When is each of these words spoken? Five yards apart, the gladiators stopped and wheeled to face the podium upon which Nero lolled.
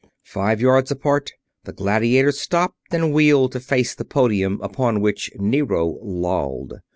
Five 0.25 0.59
yards 0.61 0.89
apart, 0.89 1.33
the 1.65 1.73
gladiators 1.73 2.39
stopped 2.39 2.91
and 2.91 3.13
wheeled 3.13 3.51
to 3.51 3.59
face 3.59 3.93
the 3.93 4.03
podium 4.03 4.59
upon 4.63 4.99
which 4.99 5.29
Nero 5.37 5.99
lolled. 6.01 6.73